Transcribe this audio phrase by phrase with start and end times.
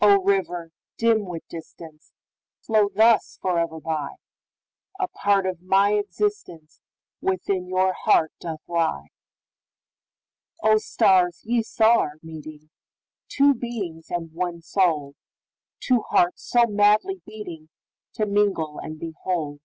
[0.00, 2.12] O, river, dim with distance,
[2.60, 12.00] Flow thus forever by,A part of my existenceWithin your heart doth lie!O, stars, ye saw
[12.00, 12.70] our meeting,
[13.28, 15.14] Two beings and one soul,
[15.78, 19.60] Two hearts so madly beatingTo mingle and be whole!